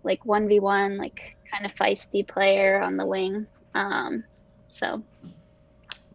like 0.05 0.25
one 0.25 0.49
v 0.49 0.61
one, 0.61 0.99
like 0.99 1.21
kind 1.53 1.67
of 1.67 1.75
feisty 1.75 2.27
player 2.27 2.81
on 2.81 2.97
the 2.97 3.07
wing. 3.07 3.47
Um, 3.75 4.25
so 4.69 5.05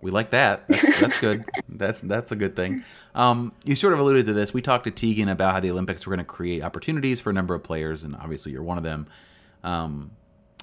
we 0.01 0.11
like 0.11 0.31
that. 0.31 0.67
That's, 0.67 0.99
that's 0.99 1.19
good. 1.19 1.45
that's 1.69 2.01
that's 2.01 2.31
a 2.31 2.35
good 2.35 2.55
thing. 2.55 2.83
Um, 3.15 3.53
you 3.63 3.75
sort 3.75 3.93
of 3.93 3.99
alluded 3.99 4.25
to 4.27 4.33
this. 4.33 4.53
We 4.53 4.61
talked 4.61 4.85
to 4.85 4.91
Tegan 4.91 5.29
about 5.29 5.53
how 5.53 5.59
the 5.59 5.71
Olympics 5.71 6.05
were 6.05 6.11
going 6.11 6.25
to 6.25 6.31
create 6.31 6.61
opportunities 6.61 7.19
for 7.19 7.29
a 7.29 7.33
number 7.33 7.55
of 7.55 7.63
players, 7.63 8.03
and 8.03 8.15
obviously 8.15 8.51
you're 8.51 8.63
one 8.63 8.77
of 8.77 8.83
them. 8.83 9.07
Um, 9.63 10.11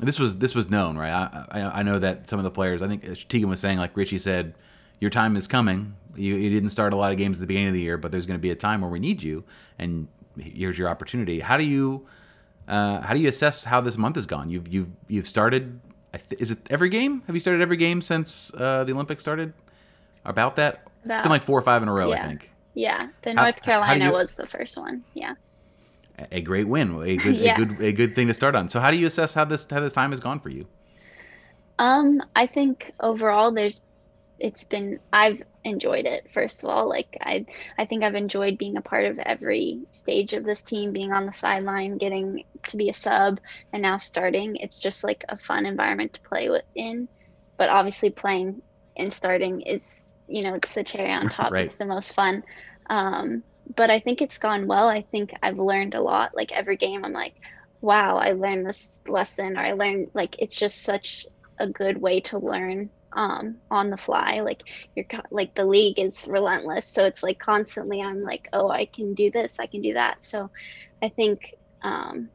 this 0.00 0.18
was 0.18 0.38
this 0.38 0.54
was 0.54 0.70
known, 0.70 0.96
right? 0.96 1.10
I, 1.10 1.46
I, 1.50 1.60
I 1.80 1.82
know 1.82 1.98
that 1.98 2.28
some 2.28 2.38
of 2.38 2.44
the 2.44 2.50
players. 2.50 2.82
I 2.82 2.88
think 2.88 3.02
Tegan 3.28 3.48
was 3.48 3.60
saying, 3.60 3.78
like 3.78 3.96
Richie 3.96 4.18
said, 4.18 4.54
your 5.00 5.10
time 5.10 5.36
is 5.36 5.46
coming. 5.46 5.94
You, 6.16 6.36
you 6.36 6.50
didn't 6.50 6.70
start 6.70 6.92
a 6.92 6.96
lot 6.96 7.12
of 7.12 7.18
games 7.18 7.38
at 7.38 7.40
the 7.40 7.46
beginning 7.46 7.68
of 7.68 7.74
the 7.74 7.80
year, 7.80 7.98
but 7.98 8.12
there's 8.12 8.26
going 8.26 8.38
to 8.38 8.42
be 8.42 8.50
a 8.50 8.56
time 8.56 8.80
where 8.80 8.90
we 8.90 9.00
need 9.00 9.22
you, 9.22 9.44
and 9.78 10.08
here's 10.38 10.78
your 10.78 10.88
opportunity. 10.88 11.40
How 11.40 11.56
do 11.56 11.64
you 11.64 12.06
uh, 12.66 13.00
how 13.02 13.14
do 13.14 13.20
you 13.20 13.28
assess 13.28 13.64
how 13.64 13.80
this 13.80 13.96
month 13.96 14.16
has 14.16 14.26
gone? 14.26 14.50
You've 14.50 14.68
you've 14.68 14.90
you've 15.08 15.28
started. 15.28 15.80
Is 16.38 16.50
it 16.50 16.58
every 16.70 16.88
game? 16.88 17.22
Have 17.26 17.36
you 17.36 17.40
started 17.40 17.62
every 17.62 17.76
game 17.76 18.02
since 18.02 18.52
uh, 18.54 18.84
the 18.84 18.92
Olympics 18.92 19.22
started? 19.22 19.52
About 20.24 20.56
that, 20.56 20.86
About, 21.04 21.14
it's 21.14 21.22
been 21.22 21.30
like 21.30 21.42
four 21.42 21.58
or 21.58 21.62
five 21.62 21.82
in 21.82 21.88
a 21.88 21.92
row, 21.92 22.08
yeah. 22.08 22.24
I 22.24 22.26
think. 22.28 22.50
Yeah, 22.74 23.08
the 23.22 23.34
North 23.34 23.62
Carolina 23.62 24.06
you, 24.06 24.12
was 24.12 24.34
the 24.34 24.46
first 24.46 24.76
one. 24.76 25.04
Yeah. 25.12 25.34
A 26.32 26.40
great 26.40 26.66
win, 26.66 27.00
a 27.02 27.16
good, 27.16 27.36
yeah. 27.36 27.54
a 27.60 27.64
good, 27.64 27.80
a 27.80 27.92
good 27.92 28.14
thing 28.14 28.28
to 28.28 28.34
start 28.34 28.54
on. 28.54 28.68
So, 28.68 28.80
how 28.80 28.90
do 28.90 28.96
you 28.96 29.06
assess 29.06 29.34
how 29.34 29.44
this 29.44 29.66
how 29.70 29.80
this 29.80 29.92
time 29.92 30.10
has 30.10 30.20
gone 30.20 30.40
for 30.40 30.48
you? 30.48 30.66
Um, 31.78 32.22
I 32.36 32.46
think 32.46 32.92
overall, 33.00 33.52
there's 33.52 33.82
it's 34.38 34.64
been 34.64 35.00
I've 35.12 35.42
enjoyed 35.64 36.04
it 36.04 36.30
first 36.32 36.62
of 36.62 36.70
all 36.70 36.88
like 36.88 37.16
I 37.20 37.46
I 37.78 37.86
think 37.86 38.04
I've 38.04 38.14
enjoyed 38.14 38.58
being 38.58 38.76
a 38.76 38.82
part 38.82 39.06
of 39.06 39.18
every 39.18 39.80
stage 39.90 40.32
of 40.32 40.44
this 40.44 40.62
team 40.62 40.92
being 40.92 41.12
on 41.12 41.26
the 41.26 41.32
sideline 41.32 41.98
getting 41.98 42.44
to 42.64 42.76
be 42.76 42.88
a 42.88 42.94
sub 42.94 43.40
and 43.72 43.82
now 43.82 43.96
starting 43.96 44.56
it's 44.56 44.80
just 44.80 45.04
like 45.04 45.24
a 45.28 45.36
fun 45.36 45.66
environment 45.66 46.14
to 46.14 46.20
play 46.20 46.50
in 46.74 47.08
but 47.56 47.68
obviously 47.68 48.10
playing 48.10 48.60
and 48.96 49.12
starting 49.12 49.62
is 49.62 50.02
you 50.28 50.42
know, 50.42 50.54
it's 50.54 50.72
the 50.72 50.84
cherry 50.84 51.12
on 51.12 51.28
top. 51.28 51.52
Right. 51.52 51.66
It's 51.66 51.76
the 51.76 51.84
most 51.84 52.14
fun. 52.14 52.44
Um, 52.88 53.42
but 53.76 53.90
I 53.90 54.00
think 54.00 54.20
it's 54.20 54.38
gone 54.38 54.66
well. 54.66 54.88
I 54.88 55.02
think 55.02 55.32
I've 55.42 55.58
learned 55.58 55.94
a 55.94 56.02
lot. 56.02 56.32
Like 56.34 56.52
every 56.52 56.76
game, 56.76 57.04
I'm 57.04 57.12
like, 57.12 57.34
wow, 57.80 58.16
I 58.16 58.32
learned 58.32 58.66
this 58.66 58.98
lesson, 59.06 59.56
or 59.56 59.60
I 59.60 59.72
learned 59.72 60.10
like 60.14 60.36
it's 60.38 60.56
just 60.56 60.82
such 60.82 61.26
a 61.58 61.66
good 61.66 62.00
way 62.00 62.20
to 62.20 62.38
learn 62.38 62.90
um, 63.14 63.56
on 63.70 63.90
the 63.90 63.96
fly. 63.96 64.40
Like 64.40 64.62
you're 64.94 65.06
like 65.30 65.54
the 65.54 65.64
league 65.64 65.98
is 65.98 66.26
relentless, 66.28 66.86
so 66.86 67.04
it's 67.04 67.22
like 67.22 67.38
constantly 67.38 68.02
I'm 68.02 68.22
like, 68.22 68.48
oh, 68.52 68.68
I 68.68 68.86
can 68.86 69.14
do 69.14 69.30
this, 69.30 69.58
I 69.58 69.66
can 69.66 69.82
do 69.82 69.94
that. 69.94 70.24
So 70.24 70.50
I 71.02 71.08
think 71.08 71.54
um, 71.82 72.28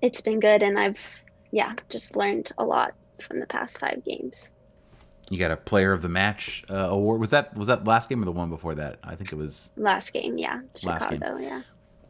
it's 0.00 0.20
been 0.20 0.40
good, 0.40 0.62
and 0.62 0.78
I've 0.78 1.22
yeah 1.50 1.74
just 1.88 2.16
learned 2.16 2.52
a 2.58 2.64
lot 2.64 2.94
from 3.20 3.40
the 3.40 3.46
past 3.46 3.78
five 3.78 4.04
games. 4.04 4.50
You 5.30 5.38
got 5.38 5.50
a 5.50 5.56
player 5.56 5.92
of 5.92 6.02
the 6.02 6.08
match 6.08 6.64
uh, 6.68 6.74
award. 6.74 7.20
Was 7.20 7.30
that 7.30 7.56
was 7.56 7.68
that 7.68 7.84
last 7.84 8.08
game 8.08 8.20
or 8.20 8.24
the 8.26 8.32
one 8.32 8.50
before 8.50 8.74
that? 8.74 8.98
I 9.02 9.14
think 9.14 9.32
it 9.32 9.36
was 9.36 9.70
Last 9.76 10.12
game, 10.12 10.36
yeah, 10.36 10.60
Last 10.82 11.08
game. 11.08 11.20
Chicago, 11.20 11.38
yeah. 11.38 11.62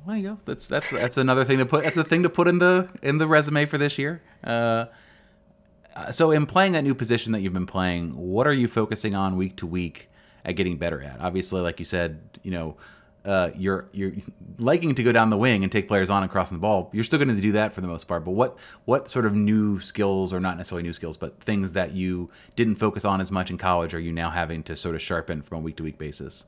Well, 0.04 0.16
you 0.16 0.30
go. 0.30 0.38
That's 0.44 0.66
that's 0.66 0.90
that's 0.90 1.16
another 1.16 1.44
thing 1.44 1.58
to 1.58 1.66
put. 1.66 1.84
That's 1.84 1.96
a 1.96 2.04
thing 2.04 2.24
to 2.24 2.30
put 2.30 2.48
in 2.48 2.58
the 2.58 2.88
in 3.02 3.18
the 3.18 3.28
resume 3.28 3.66
for 3.66 3.78
this 3.78 3.98
year. 3.98 4.22
Uh, 4.42 4.86
so, 6.10 6.30
in 6.30 6.46
playing 6.46 6.72
that 6.72 6.82
new 6.82 6.94
position 6.94 7.32
that 7.32 7.40
you've 7.40 7.52
been 7.52 7.66
playing, 7.66 8.16
what 8.16 8.46
are 8.46 8.52
you 8.52 8.68
focusing 8.68 9.14
on 9.14 9.36
week 9.36 9.56
to 9.56 9.66
week 9.66 10.08
at 10.44 10.52
getting 10.52 10.76
better 10.76 11.02
at? 11.02 11.20
Obviously, 11.20 11.60
like 11.60 11.78
you 11.78 11.84
said, 11.84 12.20
you 12.42 12.50
know, 12.50 12.76
uh, 13.24 13.50
you're 13.56 13.88
you're 13.92 14.12
liking 14.58 14.94
to 14.94 15.02
go 15.02 15.12
down 15.12 15.30
the 15.30 15.36
wing 15.36 15.62
and 15.62 15.70
take 15.70 15.86
players 15.86 16.10
on 16.10 16.22
and 16.22 16.32
crossing 16.32 16.56
the 16.56 16.60
ball. 16.60 16.90
You're 16.92 17.04
still 17.04 17.18
going 17.18 17.34
to 17.34 17.40
do 17.40 17.52
that 17.52 17.72
for 17.72 17.80
the 17.80 17.86
most 17.86 18.04
part. 18.04 18.24
But 18.24 18.32
what 18.32 18.58
what 18.84 19.10
sort 19.10 19.26
of 19.26 19.34
new 19.34 19.80
skills, 19.80 20.32
or 20.32 20.40
not 20.40 20.56
necessarily 20.56 20.82
new 20.82 20.92
skills, 20.92 21.16
but 21.16 21.40
things 21.40 21.72
that 21.74 21.92
you 21.92 22.30
didn't 22.56 22.76
focus 22.76 23.04
on 23.04 23.20
as 23.20 23.30
much 23.30 23.50
in 23.50 23.58
college, 23.58 23.94
are 23.94 24.00
you 24.00 24.12
now 24.12 24.30
having 24.30 24.62
to 24.64 24.76
sort 24.76 24.94
of 24.94 25.02
sharpen 25.02 25.42
from 25.42 25.58
a 25.58 25.60
week 25.60 25.76
to 25.76 25.82
week 25.82 25.98
basis? 25.98 26.44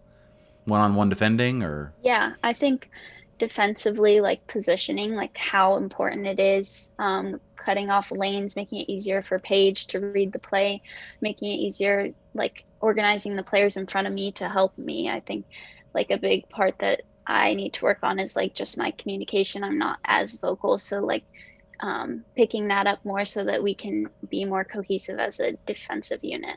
One 0.65 0.81
on 0.81 0.95
one 0.95 1.09
defending, 1.09 1.63
or 1.63 1.93
Yeah, 2.03 2.33
I 2.43 2.53
think 2.53 2.91
defensively, 3.39 4.21
like 4.21 4.45
positioning, 4.47 5.15
like 5.15 5.37
how 5.37 5.77
important 5.77 6.27
it 6.27 6.41
is, 6.41 6.91
um, 6.99 7.41
cutting 7.65 7.91
off 7.91 8.11
lanes, 8.11 8.57
making 8.57 8.81
it 8.81 8.89
easier 8.91 9.23
for 9.23 9.39
Paige 9.39 9.87
to 9.89 10.01
read 10.01 10.33
the 10.33 10.39
play, 10.39 10.83
making 11.21 11.51
it 11.51 11.57
easier, 11.57 12.11
like 12.35 12.65
organizing 12.81 13.37
the 13.37 13.43
players 13.43 13.77
in 13.77 13.87
front 13.87 14.07
of 14.07 14.13
me 14.13 14.33
to 14.33 14.49
help 14.49 14.77
me. 14.77 15.09
I 15.09 15.21
think 15.21 15.47
like 15.95 16.11
a 16.11 16.19
big 16.19 16.49
part 16.49 16.79
that 16.81 17.03
I 17.27 17.55
need 17.55 17.75
to 17.75 17.85
work 17.85 18.01
on 18.03 18.19
is 18.19 18.37
like 18.37 18.55
just 18.55 18.77
my 18.77 18.91
communication. 18.91 19.65
I'm 19.65 19.79
not 19.79 19.99
as 20.05 20.35
vocal, 20.35 20.79
so 20.79 21.01
like 21.01 21.25
um, 21.81 22.25
picking 22.37 22.69
that 22.69 22.87
up 22.87 23.05
more 23.05 23.25
so 23.25 23.45
that 23.45 23.63
we 23.63 23.75
can 23.75 24.09
be 24.29 24.45
more 24.45 24.65
cohesive 24.65 25.19
as 25.19 25.41
a 25.41 25.53
defensive 25.67 26.23
unit. 26.23 26.57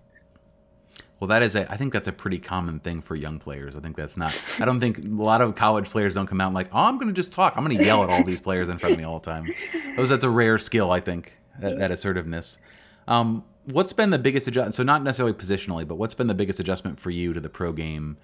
Well, 1.20 1.30
that 1.30 1.42
is 1.42 1.56
a. 1.56 1.72
I 1.72 1.78
think 1.78 1.94
that's 1.94 2.08
a 2.08 2.12
pretty 2.12 2.38
common 2.38 2.80
thing 2.80 3.02
for 3.02 3.16
young 3.16 3.40
players. 3.40 3.76
I 3.76 3.80
think 3.80 3.96
that's 3.96 4.18
not. 4.18 4.40
I 4.60 4.66
don't 4.66 4.80
think 4.80 5.00
a 5.00 5.02
lot 5.02 5.42
of 5.42 5.56
college 5.56 5.90
players 5.90 6.14
don't 6.14 6.28
come 6.28 6.40
out 6.40 6.48
and 6.48 6.56
like, 6.56 6.70
oh, 6.72 6.84
I'm 6.84 6.98
going 6.98 7.08
to 7.08 7.14
just 7.14 7.32
talk. 7.32 7.54
I'm 7.58 7.66
going 7.66 7.78
to 7.78 7.84
yell 7.84 8.04
at 8.04 8.10
all 8.10 8.24
these 8.24 8.42
players 8.42 8.70
in 8.70 8.78
front 8.78 8.94
of 8.94 9.00
me 9.00 9.04
all 9.06 9.20
the 9.20 9.32
time. 9.32 9.52
Those 9.98 10.10
that's 10.10 10.24
a 10.24 10.30
rare 10.30 10.60
skill, 10.60 10.92
I 10.92 11.00
think, 11.00 11.34
that, 11.60 11.80
that 11.80 11.92
assertiveness. 11.92 12.60
Um, 13.08 13.44
what's 13.66 13.94
been 13.94 14.12
the 14.12 14.20
biggest 14.20 14.48
adjustment? 14.48 14.76
So 14.76 14.84
not 14.84 15.04
necessarily 15.04 15.34
positionally, 15.34 15.88
but 15.88 15.96
what's 15.96 16.14
been 16.14 16.28
the 16.28 16.36
biggest 16.36 16.60
adjustment 16.60 17.00
for 17.00 17.10
you 17.10 17.34
to 17.34 17.40
the 17.40 17.50
pro 17.50 17.72
game? 17.72 18.18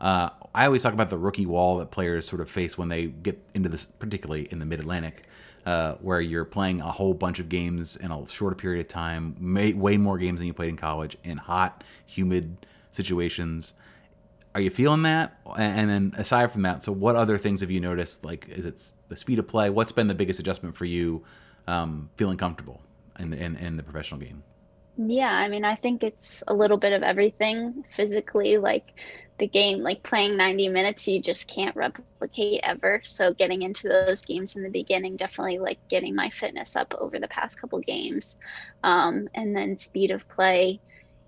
Uh, 0.00 0.30
I 0.54 0.66
always 0.66 0.82
talk 0.82 0.92
about 0.92 1.10
the 1.10 1.18
rookie 1.18 1.46
wall 1.46 1.78
that 1.78 1.90
players 1.90 2.28
sort 2.28 2.40
of 2.40 2.48
face 2.48 2.78
when 2.78 2.88
they 2.88 3.06
get 3.06 3.42
into 3.54 3.68
this, 3.68 3.86
particularly 3.98 4.46
in 4.50 4.60
the 4.60 4.66
Mid 4.66 4.78
Atlantic, 4.78 5.24
uh, 5.66 5.94
where 5.94 6.20
you're 6.20 6.44
playing 6.44 6.80
a 6.80 6.90
whole 6.90 7.14
bunch 7.14 7.38
of 7.38 7.48
games 7.48 7.96
in 7.96 8.10
a 8.10 8.26
shorter 8.26 8.56
period 8.56 8.80
of 8.80 8.88
time, 8.88 9.36
may, 9.38 9.72
way 9.72 9.96
more 9.96 10.18
games 10.18 10.38
than 10.38 10.46
you 10.46 10.54
played 10.54 10.70
in 10.70 10.76
college, 10.76 11.16
in 11.24 11.36
hot, 11.38 11.84
humid 12.06 12.66
situations. 12.90 13.74
Are 14.54 14.60
you 14.60 14.70
feeling 14.70 15.02
that? 15.02 15.38
And 15.56 15.88
then 15.88 16.14
aside 16.16 16.50
from 16.50 16.62
that, 16.62 16.82
so 16.82 16.92
what 16.92 17.16
other 17.16 17.38
things 17.38 17.60
have 17.60 17.70
you 17.70 17.80
noticed? 17.80 18.24
Like, 18.24 18.48
is 18.48 18.64
it 18.64 18.92
the 19.08 19.16
speed 19.16 19.38
of 19.38 19.46
play? 19.46 19.70
What's 19.70 19.92
been 19.92 20.08
the 20.08 20.14
biggest 20.14 20.40
adjustment 20.40 20.74
for 20.74 20.84
you 20.84 21.24
um, 21.66 22.10
feeling 22.16 22.38
comfortable 22.38 22.82
in, 23.18 23.32
in, 23.32 23.56
in 23.56 23.76
the 23.76 23.82
professional 23.82 24.20
game? 24.20 24.42
Yeah, 24.96 25.32
I 25.32 25.48
mean, 25.48 25.64
I 25.64 25.76
think 25.76 26.02
it's 26.02 26.42
a 26.48 26.54
little 26.54 26.76
bit 26.76 26.92
of 26.92 27.04
everything 27.04 27.84
physically, 27.90 28.58
like 28.58 28.94
the 29.38 29.46
game, 29.46 29.78
like 29.78 30.02
playing 30.02 30.36
90 30.36 30.68
minutes, 30.68 31.06
you 31.06 31.22
just 31.22 31.48
can't 31.48 31.76
replicate 31.76 32.60
ever. 32.62 33.00
So 33.04 33.32
getting 33.32 33.62
into 33.62 33.88
those 33.88 34.22
games 34.22 34.56
in 34.56 34.62
the 34.62 34.70
beginning, 34.70 35.16
definitely 35.16 35.58
like 35.58 35.78
getting 35.88 36.14
my 36.14 36.28
fitness 36.30 36.74
up 36.74 36.94
over 36.98 37.18
the 37.18 37.28
past 37.28 37.60
couple 37.60 37.78
games. 37.80 38.38
Um, 38.82 39.28
and 39.34 39.56
then 39.56 39.78
speed 39.78 40.10
of 40.10 40.28
play, 40.28 40.80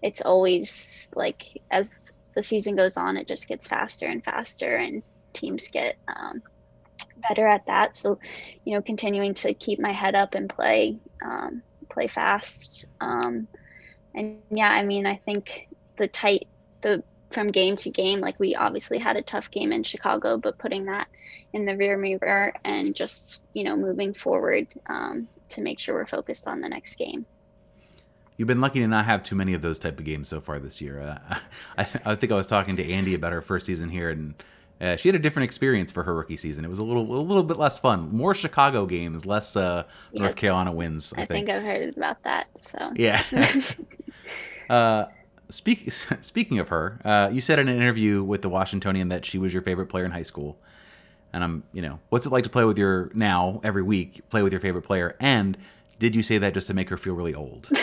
it's 0.02 0.22
always 0.22 1.08
like 1.14 1.60
as 1.70 1.90
the 2.34 2.42
season 2.42 2.76
goes 2.76 2.96
on, 2.96 3.16
it 3.16 3.26
just 3.26 3.48
gets 3.48 3.66
faster 3.66 4.06
and 4.06 4.24
faster, 4.24 4.76
and 4.76 5.02
teams 5.32 5.68
get 5.68 5.96
um, 6.08 6.42
better 7.28 7.46
at 7.46 7.66
that. 7.66 7.96
So, 7.96 8.18
you 8.64 8.74
know, 8.74 8.82
continuing 8.82 9.34
to 9.34 9.54
keep 9.54 9.78
my 9.78 9.92
head 9.92 10.14
up 10.14 10.34
and 10.34 10.48
play, 10.48 10.98
um, 11.24 11.62
play 11.88 12.06
fast. 12.06 12.86
Um, 13.00 13.46
and 14.14 14.38
yeah, 14.50 14.70
I 14.70 14.84
mean, 14.84 15.06
I 15.06 15.16
think 15.16 15.68
the 15.96 16.08
tight, 16.08 16.48
the 16.80 17.02
from 17.30 17.48
game 17.48 17.76
to 17.76 17.90
game, 17.90 18.20
like 18.20 18.38
we 18.38 18.54
obviously 18.54 18.98
had 18.98 19.16
a 19.16 19.22
tough 19.22 19.50
game 19.50 19.72
in 19.72 19.82
Chicago, 19.82 20.36
but 20.36 20.58
putting 20.58 20.86
that 20.86 21.08
in 21.52 21.64
the 21.64 21.76
rear 21.76 21.96
mirror 21.96 22.52
and 22.64 22.94
just, 22.94 23.42
you 23.54 23.64
know, 23.64 23.76
moving 23.76 24.12
forward 24.12 24.66
um, 24.86 25.28
to 25.50 25.62
make 25.62 25.78
sure 25.78 25.94
we're 25.94 26.06
focused 26.06 26.46
on 26.48 26.60
the 26.60 26.68
next 26.68 26.94
game. 26.96 27.24
You've 28.36 28.48
been 28.48 28.60
lucky 28.60 28.80
to 28.80 28.88
not 28.88 29.04
have 29.04 29.22
too 29.22 29.34
many 29.34 29.54
of 29.54 29.62
those 29.62 29.78
type 29.78 29.98
of 29.98 30.04
games 30.04 30.28
so 30.28 30.40
far 30.40 30.58
this 30.58 30.80
year. 30.80 31.00
Uh, 31.00 31.38
I, 31.76 31.84
th- 31.84 32.04
I 32.06 32.14
think 32.14 32.32
I 32.32 32.36
was 32.36 32.46
talking 32.46 32.76
to 32.76 32.84
Andi 32.84 33.14
about 33.14 33.32
her 33.32 33.42
first 33.42 33.66
season 33.66 33.90
here, 33.90 34.10
and 34.10 34.34
uh, 34.80 34.96
she 34.96 35.08
had 35.08 35.14
a 35.14 35.18
different 35.18 35.44
experience 35.44 35.92
for 35.92 36.02
her 36.02 36.14
rookie 36.14 36.38
season. 36.38 36.64
It 36.64 36.68
was 36.68 36.78
a 36.78 36.84
little 36.84 37.02
a 37.14 37.20
little 37.20 37.42
bit 37.42 37.58
less 37.58 37.78
fun, 37.78 38.08
more 38.12 38.34
Chicago 38.34 38.86
games, 38.86 39.26
less 39.26 39.56
uh, 39.56 39.84
North. 40.14 40.36
Carolina 40.36 40.72
wins. 40.72 41.12
I, 41.16 41.22
I 41.22 41.26
think 41.26 41.50
I've 41.50 41.62
heard 41.62 41.94
about 41.96 42.22
that. 42.22 42.46
So 42.62 42.92
Yeah. 42.96 43.22
uh, 44.70 45.04
speak, 45.50 45.90
speaking 46.20 46.58
of 46.58 46.68
her, 46.68 47.00
uh, 47.04 47.30
you 47.32 47.40
said 47.40 47.58
in 47.58 47.68
an 47.68 47.76
interview 47.76 48.22
with 48.22 48.42
the 48.42 48.48
Washingtonian 48.48 49.08
that 49.08 49.24
she 49.24 49.38
was 49.38 49.52
your 49.52 49.62
favorite 49.62 49.86
player 49.86 50.04
in 50.04 50.10
high 50.10 50.22
school. 50.22 50.58
And 51.32 51.44
I'm, 51.44 51.62
you 51.72 51.82
know, 51.82 52.00
what's 52.08 52.26
it 52.26 52.32
like 52.32 52.44
to 52.44 52.50
play 52.50 52.64
with 52.64 52.76
your 52.76 53.10
now 53.14 53.60
every 53.62 53.82
week, 53.82 54.28
play 54.30 54.42
with 54.42 54.52
your 54.52 54.60
favorite 54.60 54.82
player? 54.82 55.16
And 55.20 55.56
did 55.98 56.16
you 56.16 56.22
say 56.22 56.38
that 56.38 56.54
just 56.54 56.66
to 56.66 56.74
make 56.74 56.88
her 56.90 56.96
feel 56.96 57.14
really 57.14 57.34
old? 57.34 57.68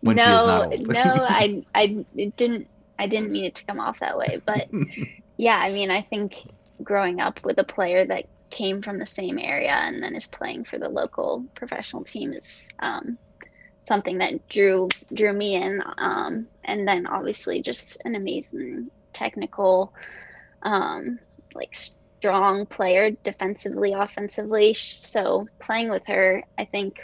When 0.00 0.18
she 0.18 0.24
no, 0.24 0.34
is 0.34 0.46
not 0.46 0.72
old. 0.72 0.88
no, 0.88 1.00
I, 1.28 1.64
I 1.76 2.04
it 2.16 2.36
didn't, 2.36 2.66
I 2.98 3.06
didn't 3.06 3.30
mean 3.30 3.44
it 3.44 3.54
to 3.56 3.64
come 3.64 3.78
off 3.78 4.00
that 4.00 4.18
way. 4.18 4.40
But 4.44 4.68
yeah, 5.36 5.58
I 5.58 5.70
mean, 5.70 5.92
I 5.92 6.02
think 6.02 6.34
growing 6.82 7.20
up 7.20 7.44
with 7.44 7.58
a 7.58 7.64
player 7.64 8.04
that 8.06 8.26
came 8.50 8.82
from 8.82 8.98
the 8.98 9.06
same 9.06 9.38
area 9.38 9.72
and 9.72 10.02
then 10.02 10.16
is 10.16 10.26
playing 10.26 10.64
for 10.64 10.78
the 10.78 10.88
local 10.88 11.44
professional 11.54 12.02
team 12.04 12.32
is 12.32 12.68
um, 12.80 13.16
something 13.84 14.18
that 14.18 14.48
drew 14.48 14.88
drew 15.12 15.32
me 15.32 15.54
in. 15.54 15.82
Um, 15.98 16.48
and 16.64 16.86
then 16.86 17.06
obviously 17.06 17.62
just 17.62 18.00
an 18.04 18.14
amazing 18.14 18.90
technical, 19.12 19.92
um, 20.62 21.18
like 21.54 21.74
strong 21.74 22.66
player 22.66 23.10
defensively, 23.24 23.92
offensively. 23.92 24.74
So 24.74 25.46
playing 25.60 25.90
with 25.90 26.06
her, 26.06 26.42
I 26.56 26.64
think, 26.64 26.96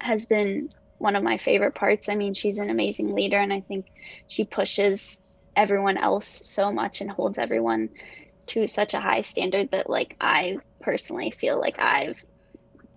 has 0.00 0.26
been 0.26 0.70
one 0.98 1.16
of 1.16 1.24
my 1.24 1.38
favorite 1.38 1.74
parts. 1.74 2.08
I 2.08 2.14
mean, 2.14 2.34
she's 2.34 2.58
an 2.58 2.70
amazing 2.70 3.14
leader, 3.14 3.38
and 3.38 3.52
I 3.52 3.60
think 3.60 3.86
she 4.26 4.44
pushes 4.44 5.22
everyone 5.56 5.96
else 5.96 6.26
so 6.26 6.72
much 6.72 7.00
and 7.00 7.10
holds 7.10 7.38
everyone 7.38 7.88
to 8.48 8.66
such 8.66 8.94
a 8.94 9.00
high 9.00 9.22
standard 9.22 9.70
that, 9.72 9.90
like, 9.90 10.16
I 10.20 10.58
personally 10.80 11.30
feel 11.30 11.58
like 11.58 11.78
I've 11.78 12.22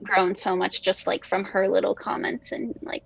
grown 0.03 0.35
so 0.35 0.55
much 0.55 0.83
just 0.83 1.07
like 1.07 1.25
from 1.25 1.45
her 1.45 1.67
little 1.69 1.95
comments 1.95 2.51
and 2.51 2.73
like 2.83 3.05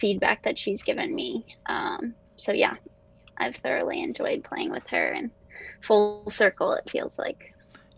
feedback 0.00 0.42
that 0.44 0.58
she's 0.58 0.82
given 0.82 1.14
me. 1.14 1.46
Um, 1.68 2.14
so, 2.36 2.52
yeah, 2.52 2.74
I've 3.38 3.56
thoroughly 3.56 4.02
enjoyed 4.02 4.44
playing 4.44 4.70
with 4.72 4.84
her 4.90 5.12
and 5.12 5.30
full 5.82 6.24
circle, 6.30 6.72
it 6.74 6.88
feels 6.90 7.18
like. 7.18 7.38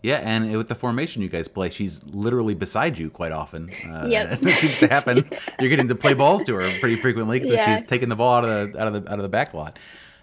yeah, 0.01 0.17
and 0.17 0.55
with 0.57 0.67
the 0.67 0.75
formation 0.75 1.21
you 1.21 1.29
guys 1.29 1.47
play, 1.47 1.69
she's 1.69 2.03
literally 2.05 2.53
beside 2.53 2.99
you 2.99 3.09
quite 3.09 3.31
often. 3.31 3.73
Uh, 3.83 4.09
Yep. 4.09 4.39
it 4.43 4.57
seems 4.57 4.77
to 4.79 4.87
happen. 4.87 5.29
You're 5.59 5.69
getting 5.69 5.87
to 5.87 5.95
play 5.95 6.13
balls 6.13 6.43
to 6.45 6.53
her 6.55 6.73
pretty 6.73 6.97
frequently 6.97 7.39
because 7.39 7.49
Yeah. 7.49 7.63
she's 7.63 7.85
taking 7.85 8.09
the 8.09 8.15
ball 8.15 8.35
out 8.35 8.45
of 8.45 8.73
the 8.73 8.81
out 8.81 8.87
of 8.95 9.03
the 9.05 9.11
out 9.11 9.19
of 9.19 9.23
the 9.23 9.29
back 9.29 9.53
lot. 9.53 9.79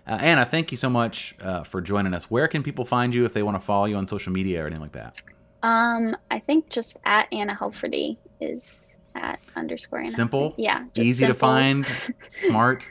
Uh, 0.06 0.18
Anna, 0.20 0.44
thank 0.44 0.70
you 0.70 0.76
so 0.76 0.90
much 0.90 1.34
uh, 1.40 1.62
for 1.64 1.80
joining 1.80 2.14
us. 2.14 2.30
Where 2.30 2.48
can 2.48 2.62
people 2.62 2.84
find 2.84 3.14
you 3.14 3.24
if 3.24 3.32
they 3.32 3.42
want 3.42 3.56
to 3.56 3.60
follow 3.60 3.86
you 3.86 3.96
on 3.96 4.06
social 4.06 4.32
media 4.32 4.62
or 4.62 4.66
anything 4.66 4.82
like 4.82 4.92
that? 4.92 5.16
Um, 5.62 6.17
I 6.31 6.38
think 6.38 6.69
just 6.71 6.97
at 7.05 7.29
Anna 7.33 7.55
Heilferty 7.55 8.17
is 8.40 8.97
at 9.14 9.40
underscore 9.57 10.00
Anna. 10.00 10.09
Simple, 10.11 10.55
Yeah. 10.57 10.85
easy 10.95 11.26
to 11.26 11.35
find, 11.35 11.85
smart. 12.29 12.88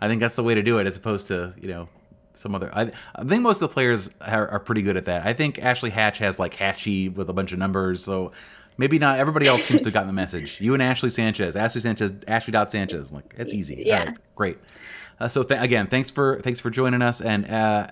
I 0.00 0.08
think 0.08 0.20
that's 0.20 0.36
the 0.36 0.42
way 0.42 0.54
to 0.54 0.62
do 0.62 0.78
it, 0.78 0.86
as 0.86 0.96
opposed 0.96 1.28
to 1.28 1.52
you 1.60 1.68
know 1.68 1.88
some 2.34 2.54
other. 2.54 2.70
I, 2.74 2.90
I 3.14 3.24
think 3.24 3.42
most 3.42 3.56
of 3.62 3.68
the 3.68 3.74
players 3.74 4.10
are, 4.20 4.48
are 4.48 4.60
pretty 4.60 4.82
good 4.82 4.96
at 4.96 5.06
that. 5.06 5.26
I 5.26 5.32
think 5.32 5.58
Ashley 5.58 5.90
Hatch 5.90 6.18
has 6.18 6.38
like 6.38 6.54
Hatchy 6.54 7.08
with 7.08 7.28
a 7.30 7.32
bunch 7.32 7.52
of 7.52 7.58
numbers, 7.58 8.04
so 8.04 8.32
maybe 8.78 8.98
not. 8.98 9.18
Everybody 9.18 9.46
else 9.46 9.64
seems 9.64 9.82
to 9.82 9.86
have 9.86 9.94
gotten 9.94 10.06
the 10.08 10.12
message. 10.12 10.60
You 10.60 10.74
and 10.74 10.82
Ashley 10.82 11.10
Sanchez, 11.10 11.56
Ashley 11.56 11.80
Sanchez, 11.80 12.14
Ashley 12.28 12.52
dot 12.52 12.70
Sanchez. 12.70 13.08
I'm 13.10 13.16
like 13.16 13.34
that's 13.36 13.52
easy. 13.54 13.82
Yeah. 13.86 14.04
right, 14.04 14.16
great. 14.34 14.58
Uh, 15.18 15.28
so 15.28 15.42
th- 15.42 15.60
again, 15.60 15.86
thanks 15.86 16.10
for 16.10 16.40
thanks 16.42 16.60
for 16.60 16.68
joining 16.70 17.00
us, 17.00 17.22
and 17.22 17.50
uh, 17.50 17.86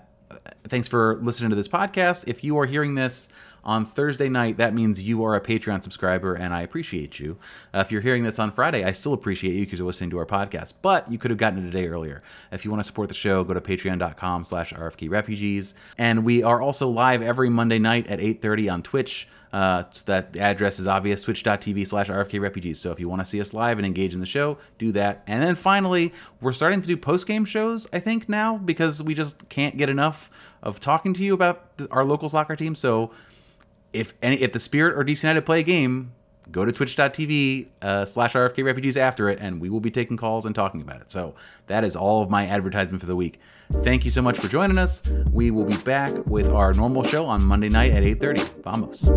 thanks 0.69 0.89
for 0.89 1.19
listening 1.23 1.51
to 1.51 1.57
this 1.57 1.69
podcast. 1.69 2.25
If 2.27 2.45
you 2.45 2.59
are 2.59 2.67
hearing 2.67 2.95
this 2.95 3.31
on 3.65 3.87
Thursday 3.87 4.29
night, 4.29 4.59
that 4.59 4.75
means 4.75 5.03
you 5.03 5.25
are 5.25 5.35
a 5.35 5.41
Patreon 5.41 5.83
subscriber, 5.83 6.35
and 6.35 6.53
I 6.53 6.63
appreciate 6.63 7.19
you. 7.19 7.37
Uh, 7.75 7.79
if 7.79 7.91
you're 7.91 8.01
hearing 8.01 8.23
this 8.23 8.39
on 8.39 8.51
Friday, 8.51 8.85
I 8.85 8.93
still 8.93 9.13
appreciate 9.13 9.55
you 9.55 9.65
because 9.65 9.79
you're 9.79 9.87
listening 9.87 10.11
to 10.11 10.19
our 10.19 10.27
podcast. 10.27 10.75
But 10.83 11.11
you 11.11 11.19
could 11.19 11.31
have 11.31 11.39
gotten 11.39 11.65
it 11.65 11.69
a 11.69 11.71
day 11.71 11.89
earlier. 11.89 12.23
If 12.53 12.65
you 12.65 12.71
want 12.71 12.81
to 12.81 12.87
support 12.87 13.09
the 13.09 13.15
show, 13.15 13.43
go 13.45 13.55
to 13.55 13.61
patreon.com 13.61 14.45
slash 14.45 14.73
RFK 14.73 15.11
Refugees. 15.11 15.75
And 15.99 16.25
we 16.25 16.43
are 16.43 16.61
also 16.61 16.89
live 16.89 17.23
every 17.23 17.49
Monday 17.49 17.79
night 17.79 18.07
at 18.09 18.19
8.30 18.19 18.73
on 18.73 18.83
Twitch. 18.83 19.29
Uh, 19.55 19.85
so 19.93 20.03
that 20.07 20.37
address 20.37 20.81
is 20.81 20.89
obvious, 20.89 21.23
twitch.tv 21.23 21.87
slash 21.87 22.09
RFK 22.09 22.41
Refugees. 22.41 22.81
So 22.81 22.91
if 22.91 22.99
you 22.99 23.09
want 23.09 23.21
to 23.21 23.25
see 23.25 23.41
us 23.41 23.55
live 23.55 23.79
and 23.79 23.87
engage 23.87 24.13
in 24.13 24.19
the 24.19 24.27
show, 24.27 24.59
do 24.79 24.91
that. 24.93 25.23
And 25.29 25.45
then 25.45 25.55
finally, 25.55 26.13
we're 26.41 26.53
starting 26.53 26.81
to 26.81 26.89
do 26.89 26.97
post-game 26.97 27.45
shows, 27.45 27.87
I 27.93 28.01
think, 28.01 28.29
now, 28.29 28.59
because 28.59 29.01
we 29.01 29.15
just 29.15 29.49
can't 29.49 29.77
get 29.77 29.89
enough 29.89 30.29
of 30.61 30.81
talking 30.81 31.15
to 31.15 31.23
you 31.23 31.35
about 31.35 31.71
our 31.93 32.05
local 32.05 32.29
soccer 32.29 32.57
team. 32.57 32.75
So 32.75 33.13
if 33.95 34.13
any 34.21 34.37
if 34.37 34.53
the 34.53 34.61
Spirit 34.61 34.99
or 34.99 35.05
DC 35.05 35.23
United 35.23 35.47
play 35.47 35.61
a 35.61 35.63
game, 35.63 36.13
go 36.51 36.65
to 36.65 36.73
twitch.tv 36.73 37.69
uh, 37.81 38.05
slash 38.05 38.35
RFK 38.35 38.65
Refugees 38.65 38.97
after 38.97 39.29
it, 39.29 39.39
and 39.41 39.61
we 39.61 39.71
will 39.71 39.81
be 39.81 39.91
taking 39.91 40.17
calls 40.17 40.45
and 40.45 40.55
talking 40.55 40.83
about 40.83 41.01
it. 41.01 41.11
So 41.11 41.35
that 41.69 41.85
is 41.85 41.97
all 41.97 42.23
of 42.23 42.29
my 42.29 42.47
advertisement 42.47 43.01
for 43.01 43.07
the 43.07 43.17
week. 43.17 43.41
Thank 43.83 44.05
you 44.05 44.11
so 44.11 44.21
much 44.21 44.39
for 44.39 44.49
joining 44.49 44.77
us. 44.77 45.11
We 45.31 45.51
will 45.51 45.65
be 45.65 45.79
back 45.79 46.13
with 46.27 46.51
our 46.51 46.73
normal 46.75 47.03
show 47.05 47.25
on 47.25 47.43
Monday 47.45 47.71
night 47.71 47.93
at 47.93 48.03
8.30. 48.03 48.63
Vamos. 48.63 49.09